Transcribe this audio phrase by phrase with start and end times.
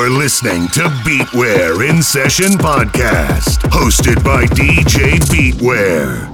[0.00, 6.29] You are listening to Beatware in Session Podcast, hosted by DJ Beatware.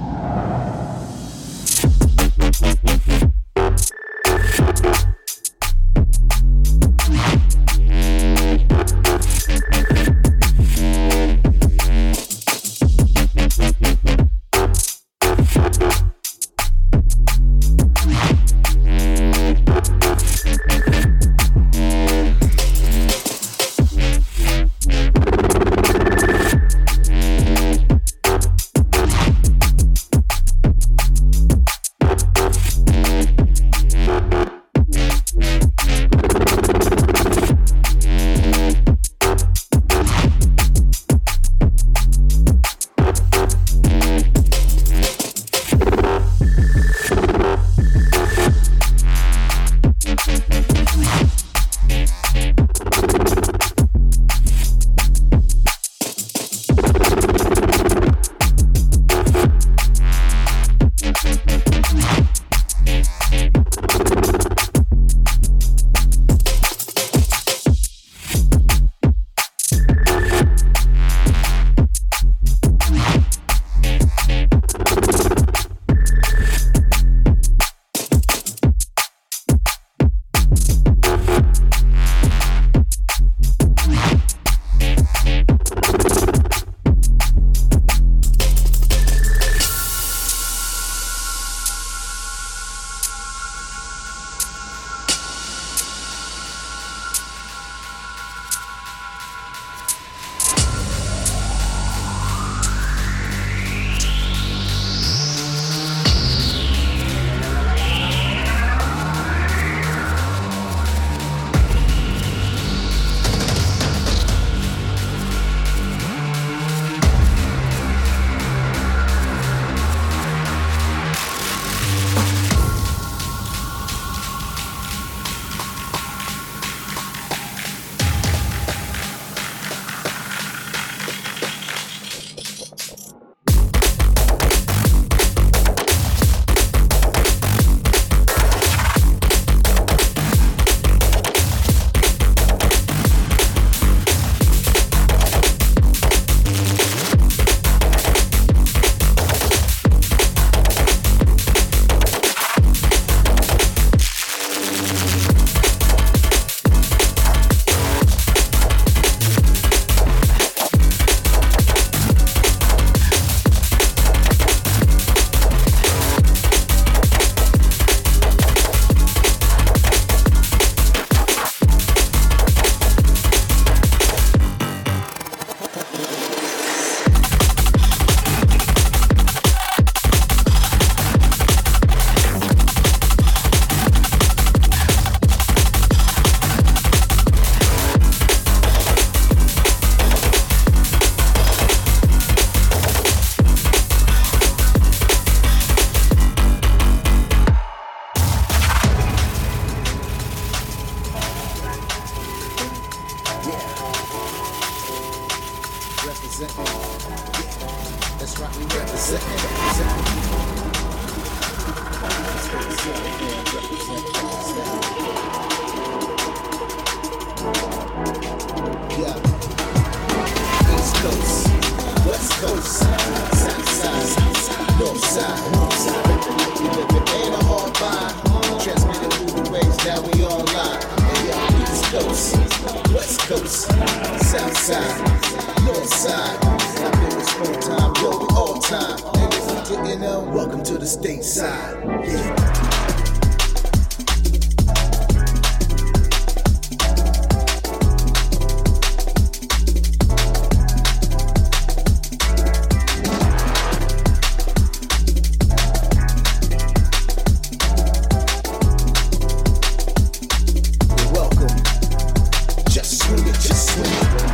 [262.77, 264.26] just swing it, just swing it.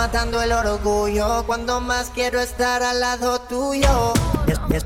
[0.00, 4.14] Matando el orgullo cuando más quiero estar al lado tuyo.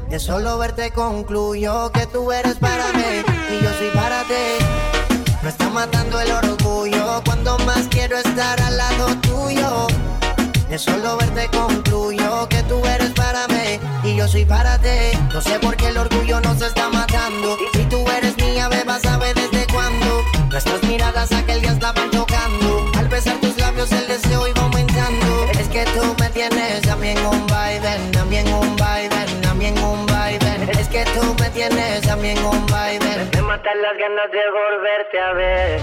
[0.09, 4.45] De solo verte concluyo que tú eres para mí y yo soy para ti.
[5.41, 9.87] Me está matando el orgullo cuando más quiero estar al lado tuyo.
[10.69, 15.17] De solo verte concluyo que tú eres para mí y yo soy para ti.
[15.33, 17.57] No sé por qué el orgullo nos está matando.
[17.73, 20.25] Si tú eres mía, beba, sabe desde cuándo.
[20.51, 22.11] Nuestras miradas aquel día estaban
[26.49, 27.47] tienes en un
[28.29, 28.77] mí en un
[29.55, 30.69] mí en un vaivén.
[30.79, 33.31] Es que tú me tienes en un vaivén.
[33.35, 35.81] Me matan las ganas de volverte a ver.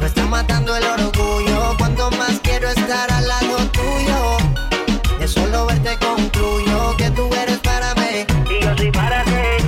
[0.00, 4.38] Me está matando el orgullo cuanto más quiero estar al lado tuyo.
[5.18, 9.64] De solo verte concluyo que tú eres para mí y yo soy para ti.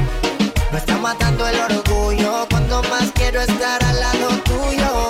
[0.72, 5.08] Me está matando el orgullo cuando más quiero estar al lado tuyo.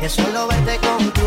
[0.00, 1.21] De solo verte concluyo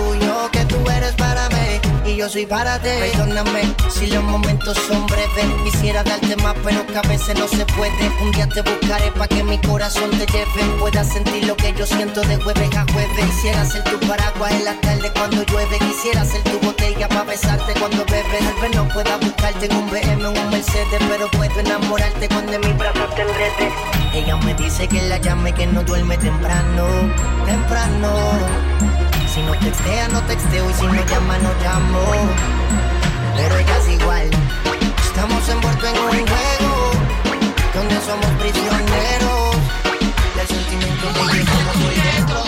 [2.15, 2.89] yo soy para ti.
[2.99, 5.45] Perdóname si los momentos son breves.
[5.63, 8.09] Quisiera darte más, pero que a veces no se puede.
[8.21, 10.63] Un día te buscaré para que mi corazón te lleve.
[10.79, 13.25] Puedas sentir lo que yo siento de jueves a jueves.
[13.35, 15.77] Quisiera ser tu paraguas en la tarde cuando llueve.
[15.79, 18.39] Quisiera ser tu botella para besarte cuando bebes.
[18.39, 22.53] Tal vez no pueda buscarte en un BM o un Mercedes, pero puedo enamorarte cuando
[22.53, 23.73] en mis brazos te enrede.
[24.13, 26.85] Ella me dice que la llame, que no duerme temprano,
[27.45, 29.14] temprano.
[29.35, 31.99] Si no textea, no texteo y si no llama, no llamo.
[33.35, 34.29] Pero ella es igual.
[35.05, 36.91] Estamos envueltos en un juego
[37.73, 39.57] donde somos prisioneros
[40.37, 42.45] del sentimiento que llevamos por dentro.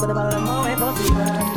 [0.00, 1.50] for the bottle, I'm for fever.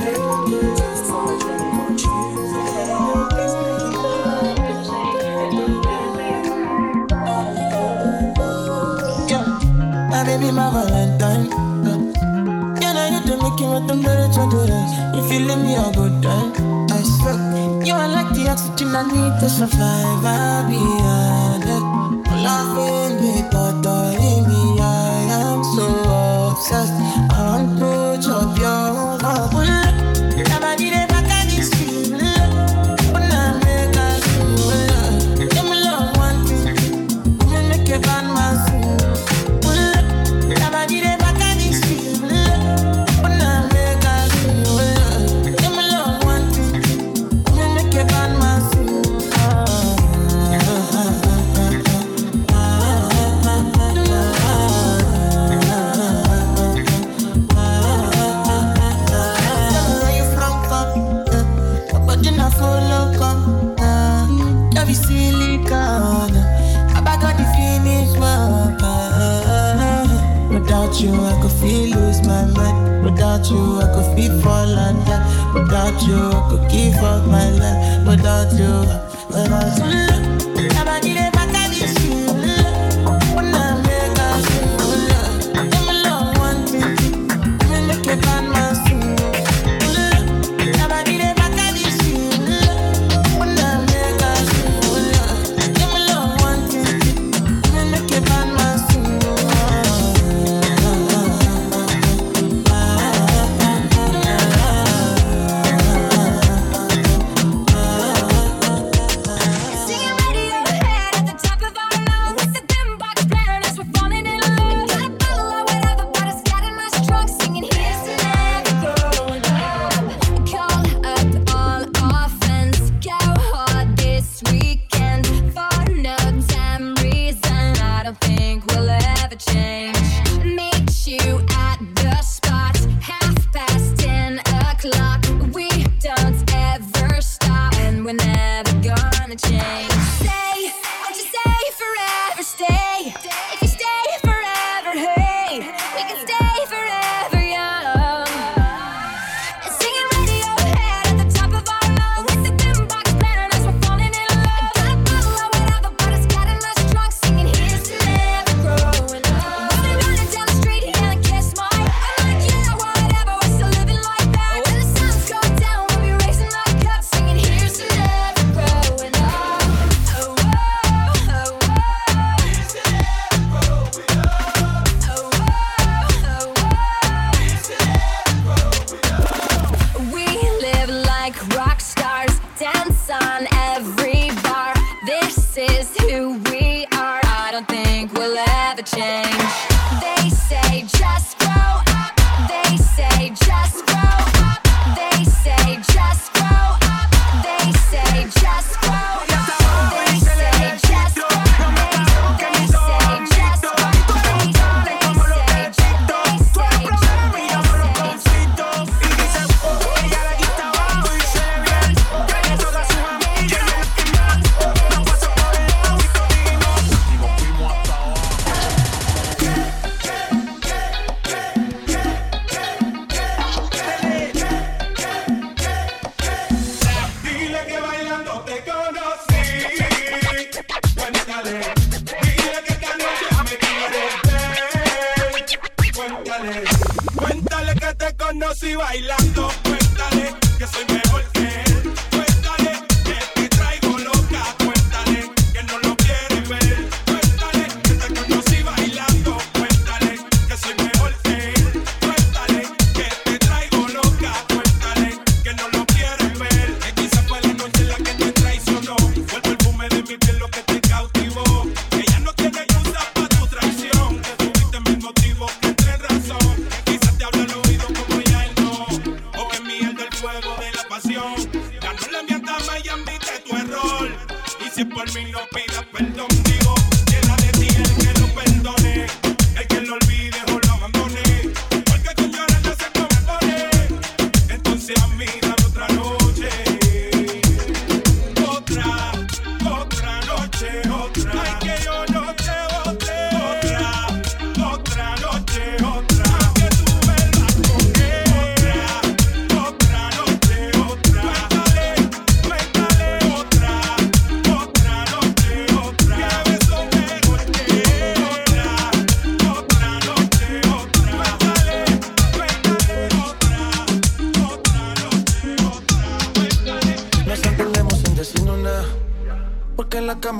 [10.25, 11.51] Baby, my Valentine.
[11.85, 14.91] Uh, yeah, now you do make me want to marriage to this.
[15.19, 16.53] If you leave me I'll go time,
[16.89, 17.83] I swear.
[17.83, 20.25] You are like the oxygen I need to survive.
[20.25, 21.85] I'll be honest.
[22.41, 23.12] Loving
[73.53, 75.03] you, I could feed fall and.
[75.53, 78.07] Without you, I could give up my life.
[78.07, 78.79] Without you,
[79.29, 80.02] without you.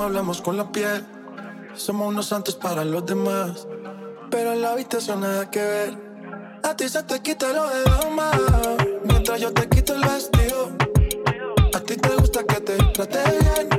[0.01, 1.06] hablamos con la piel.
[1.75, 3.67] Somos unos santos para los demás.
[4.29, 5.97] Pero en la habitación nada que ver.
[6.63, 8.32] A ti se te quita lo de dama.
[9.03, 10.71] Mientras yo te quito el vestido.
[11.73, 13.72] A ti te gusta que te trate bien.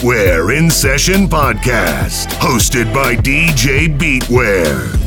[0.00, 4.99] Beatware in Session Podcast, hosted by DJ Beatware.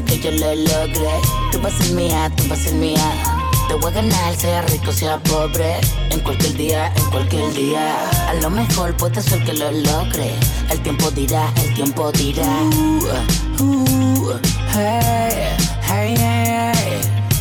[0.00, 1.10] que yo lo logre.
[1.50, 3.12] Tú vas a ser mía, tú vas a ser mía.
[3.68, 5.76] Te voy a ganar, sea rico, sea pobre.
[6.10, 7.94] En cualquier día, en cualquier día.
[8.28, 10.34] A lo mejor puede ser que lo logre.
[10.70, 12.46] El tiempo dirá, el tiempo dirá.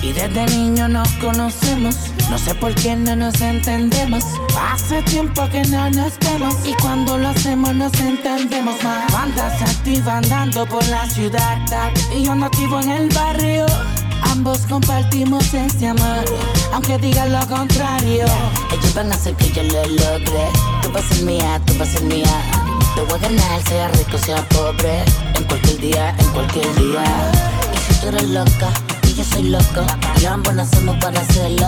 [0.01, 1.95] Y desde niño nos conocemos.
[2.29, 4.23] No sé por qué no nos entendemos
[4.61, 9.11] Hace tiempo que no nos vemos y cuando lo hacemos nos entendemos más.
[9.11, 11.57] Bandas se andando por la ciudad
[12.15, 13.65] y yo nativo en el barrio.
[14.23, 16.23] Ambos compartimos ese amor,
[16.71, 18.25] aunque digan lo contrario.
[18.71, 20.47] Ellos van a hacer que yo lo logre.
[20.81, 22.41] Tú vas a ser mía, tú vas a ser mía.
[22.95, 25.03] Te voy a ganar, sea rico, sea pobre.
[25.35, 27.03] En cualquier día, en cualquier día.
[27.73, 28.69] Y si tú eres loca
[29.03, 29.85] y yo soy loco,
[30.21, 31.67] y ambos nacemos para hacerlo.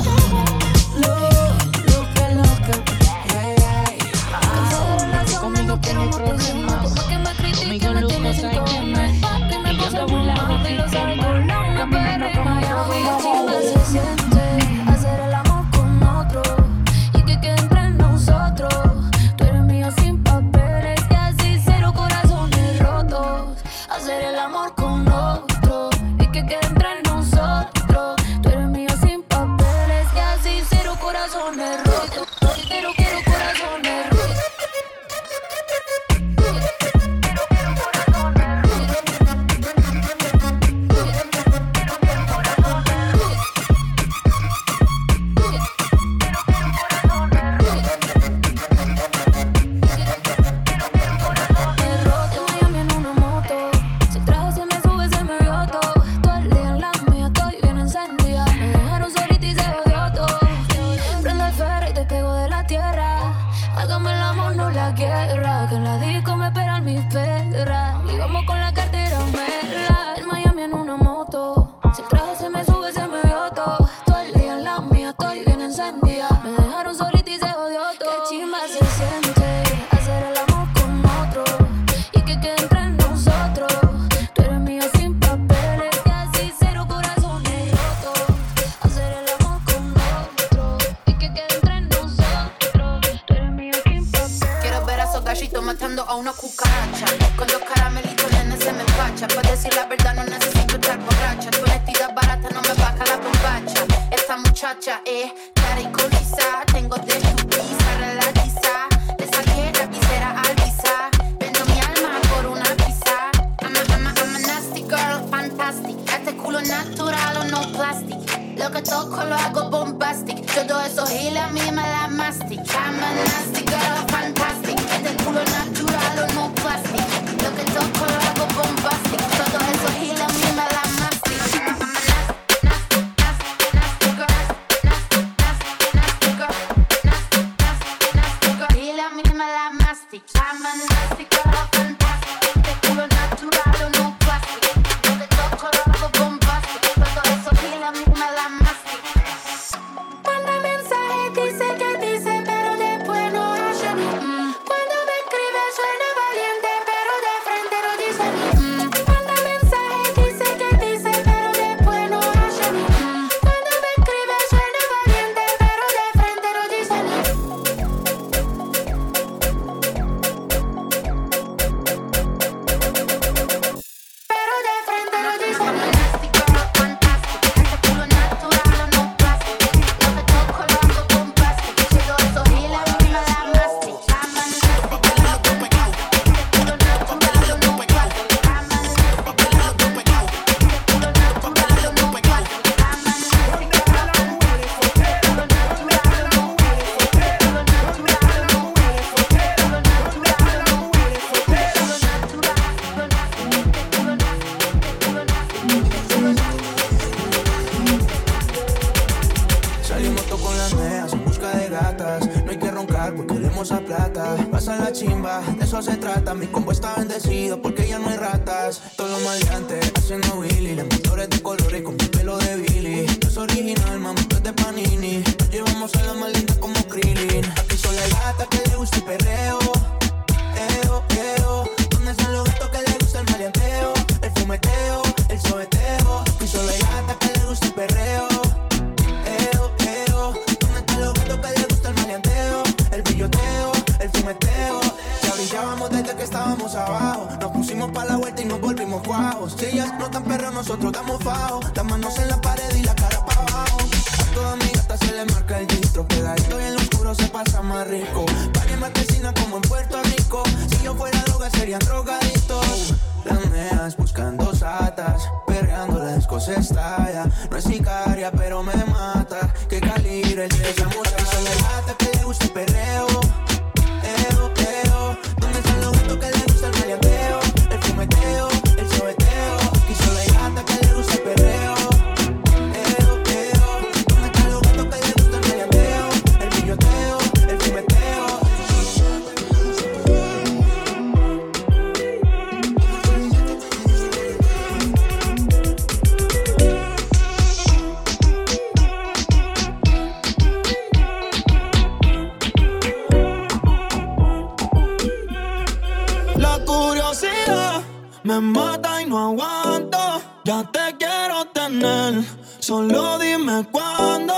[308.24, 309.98] Me mata y no aguanto.
[310.46, 312.24] Ya te quiero tener.
[312.60, 314.34] Solo dime cuándo.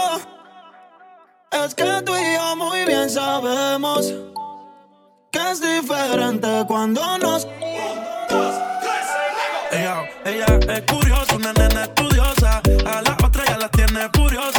[1.51, 4.11] Es que tú y yo muy bien sabemos
[5.31, 7.45] que es diferente cuando nos.
[7.45, 7.95] uno,
[8.29, 9.79] dos, tres.
[9.79, 12.61] Ella, ella es curiosa, una nena estudiosa.
[12.85, 14.54] A la otra ya la tiene furiosa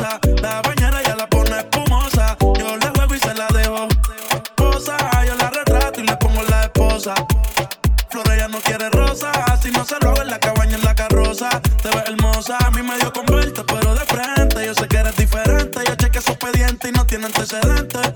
[17.17, 18.16] tiene antecedentes.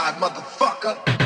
[0.00, 1.19] side, motherfucker.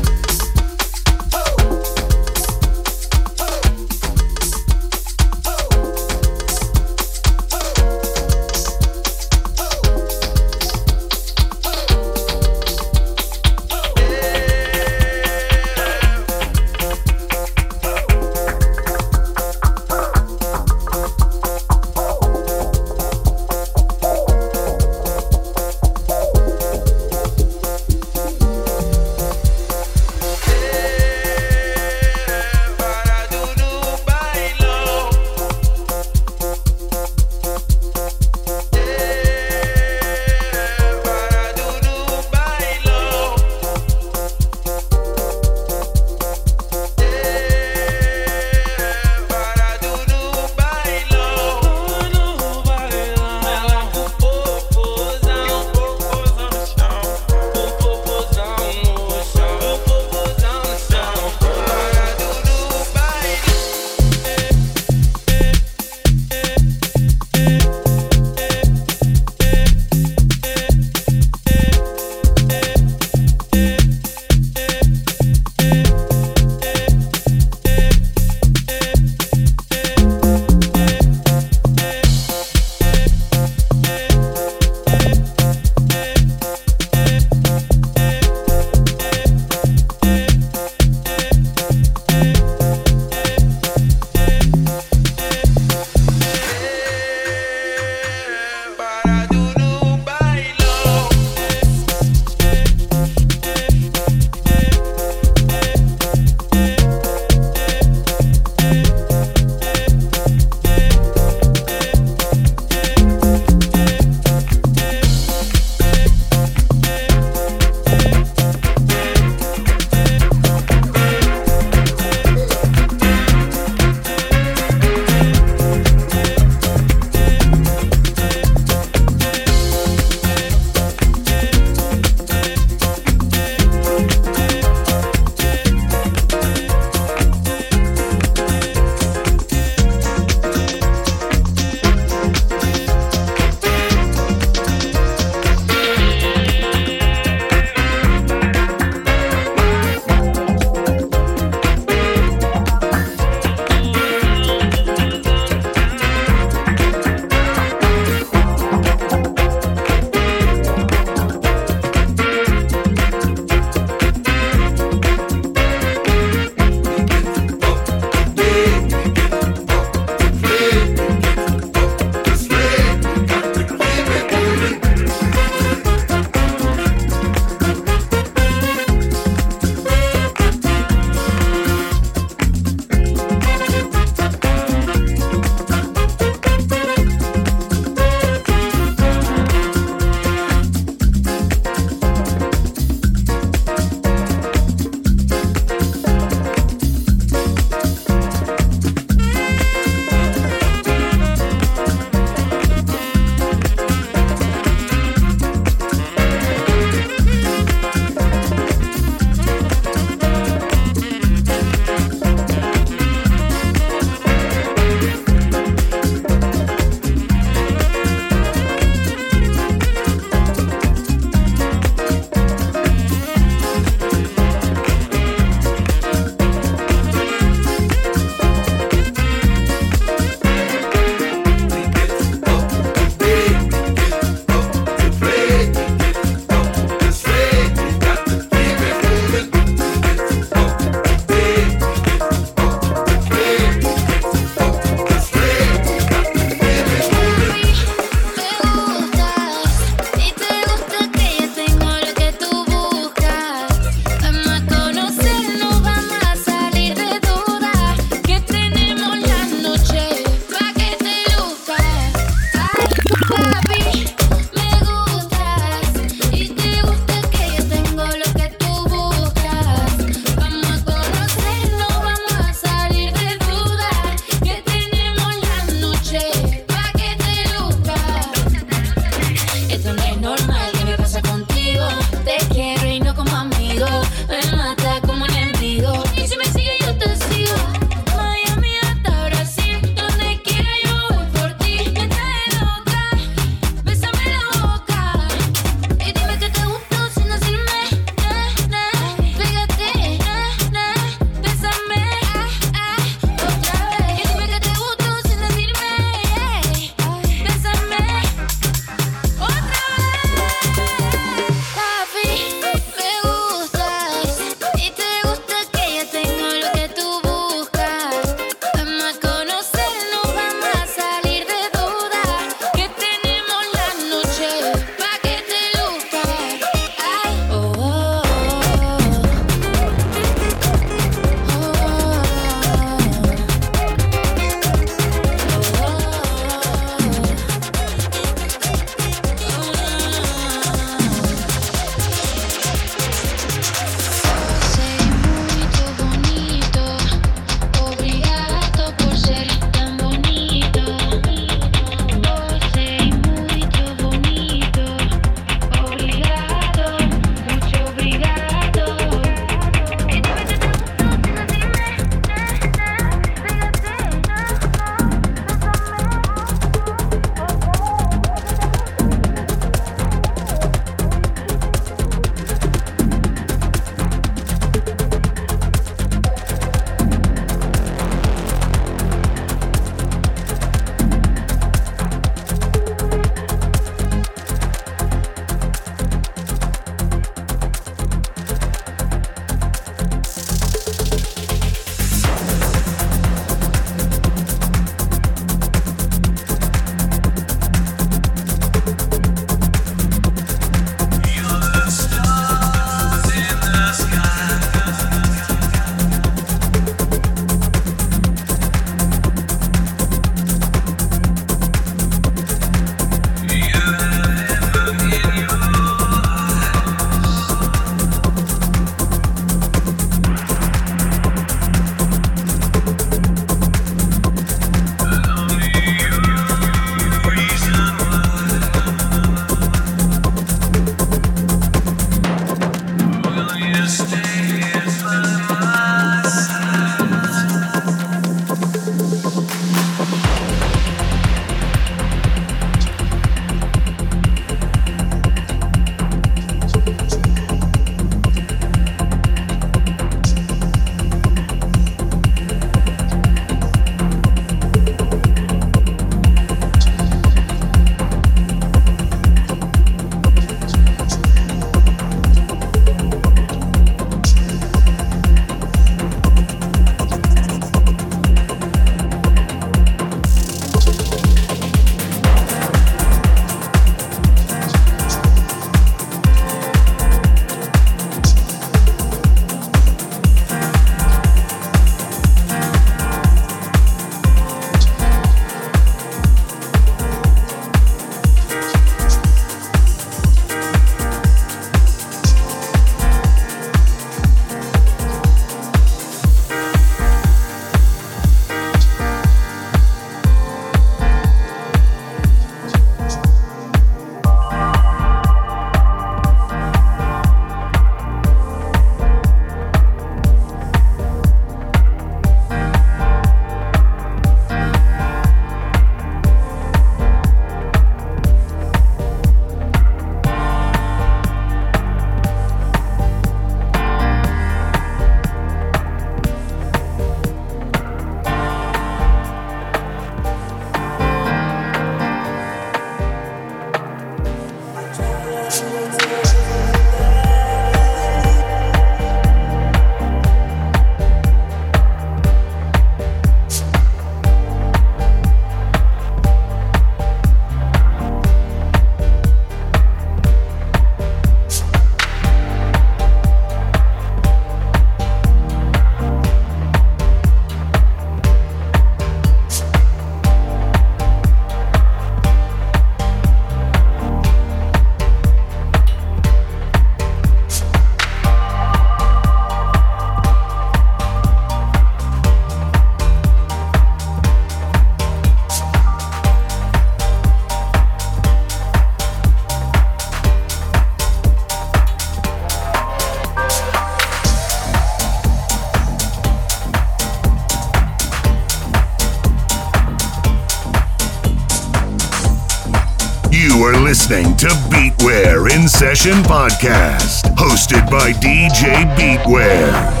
[595.49, 600.00] In Session Podcast, hosted by DJ Beatware.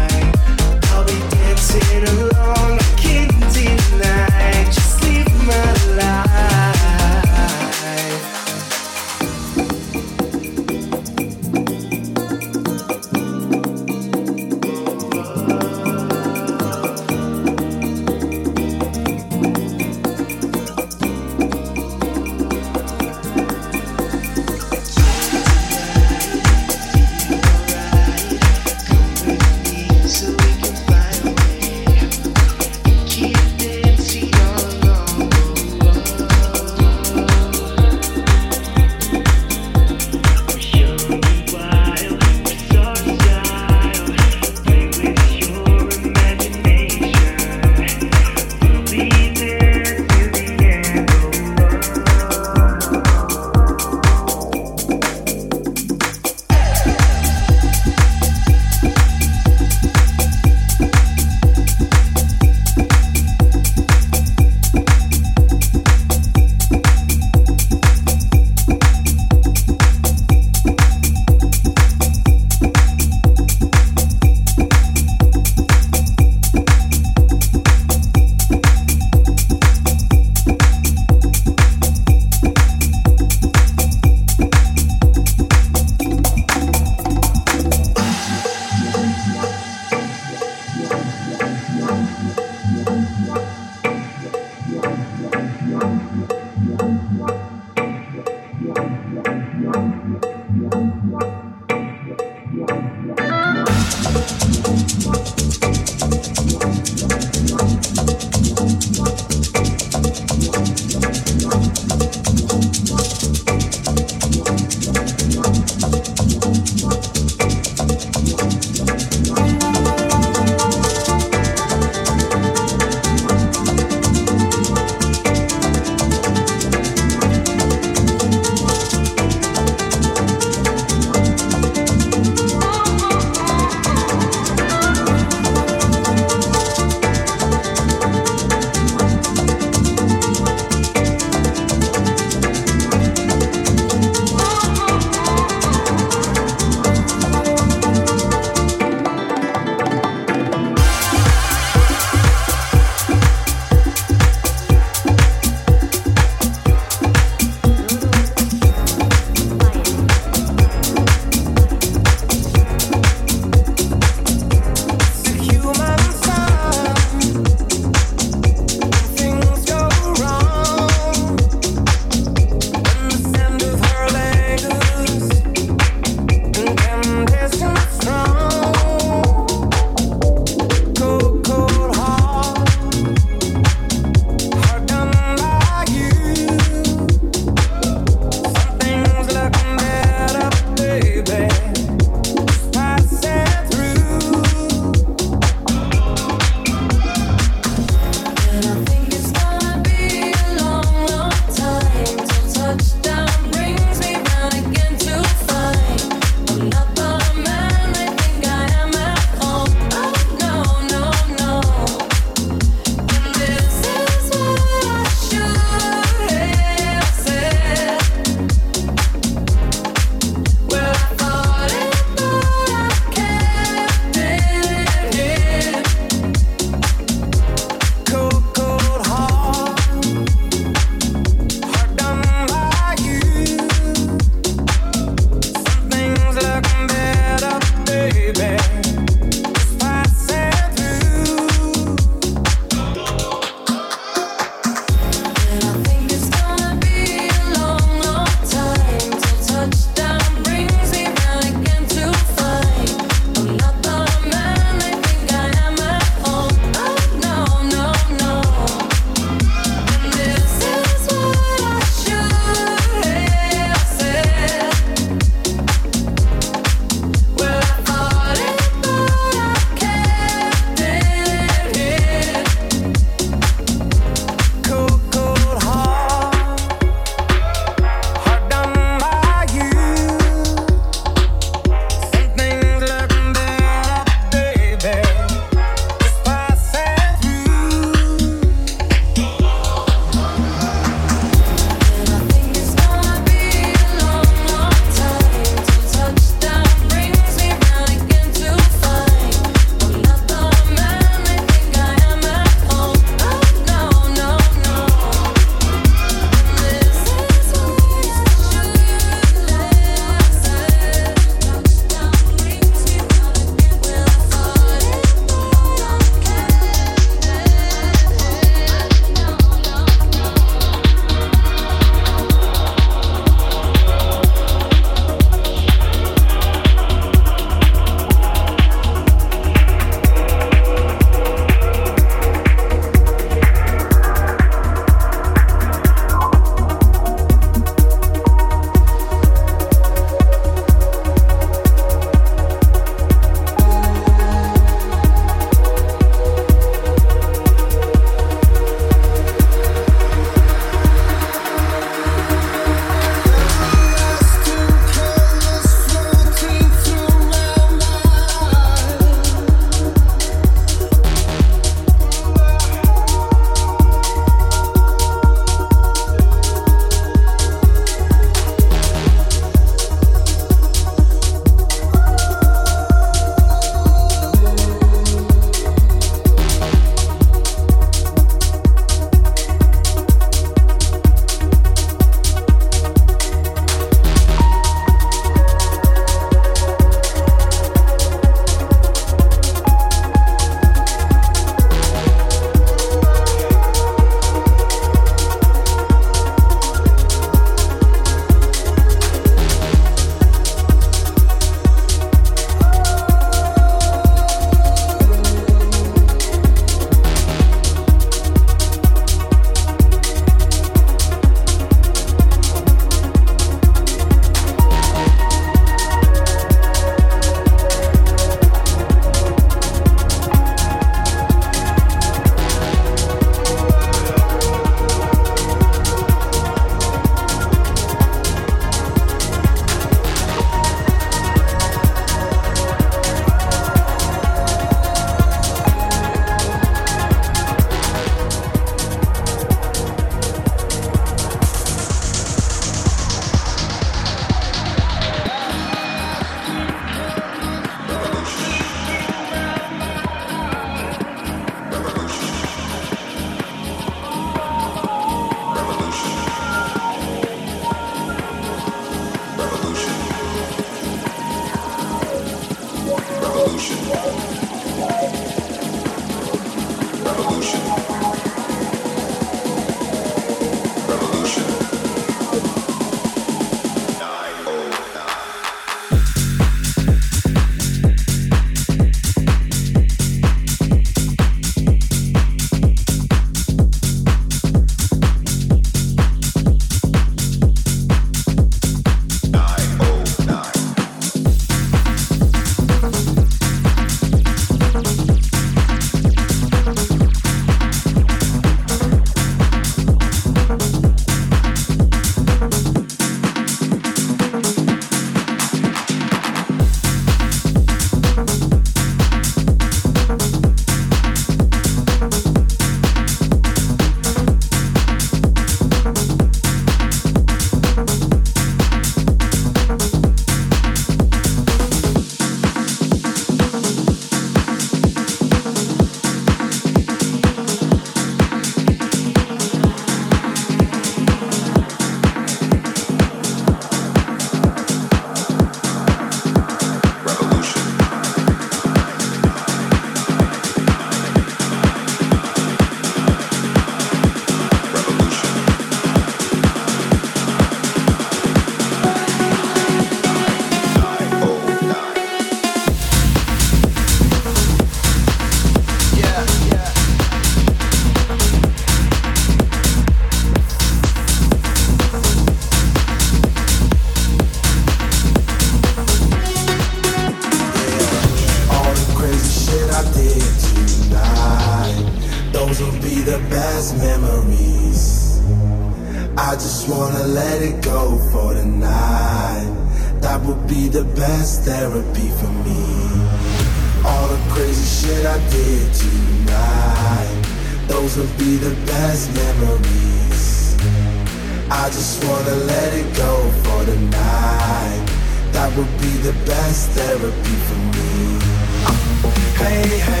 [599.61, 600.00] Hey, hey.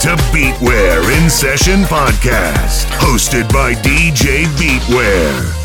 [0.00, 5.59] To Beatware in Session Podcast, hosted by DJ Beatware.